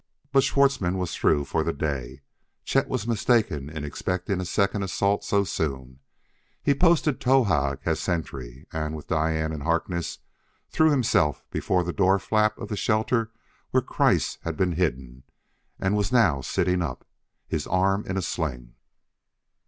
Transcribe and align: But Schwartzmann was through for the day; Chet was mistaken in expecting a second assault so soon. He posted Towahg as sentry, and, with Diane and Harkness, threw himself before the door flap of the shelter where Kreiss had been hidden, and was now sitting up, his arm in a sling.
But 0.31 0.41
Schwartzmann 0.41 0.97
was 0.97 1.15
through 1.15 1.45
for 1.45 1.63
the 1.63 1.71
day; 1.73 2.23
Chet 2.63 2.87
was 2.87 3.05
mistaken 3.05 3.69
in 3.69 3.83
expecting 3.83 4.41
a 4.41 4.45
second 4.45 4.81
assault 4.81 5.23
so 5.23 5.43
soon. 5.43 5.99
He 6.63 6.73
posted 6.73 7.19
Towahg 7.19 7.81
as 7.85 7.99
sentry, 7.99 8.65
and, 8.73 8.95
with 8.95 9.05
Diane 9.09 9.51
and 9.51 9.61
Harkness, 9.61 10.17
threw 10.71 10.89
himself 10.89 11.45
before 11.51 11.83
the 11.83 11.93
door 11.93 12.17
flap 12.17 12.57
of 12.57 12.69
the 12.69 12.75
shelter 12.77 13.29
where 13.69 13.83
Kreiss 13.83 14.39
had 14.41 14.57
been 14.57 14.71
hidden, 14.71 15.21
and 15.79 15.95
was 15.95 16.11
now 16.11 16.41
sitting 16.41 16.81
up, 16.81 17.05
his 17.47 17.67
arm 17.67 18.03
in 18.07 18.17
a 18.17 18.23
sling. 18.23 18.73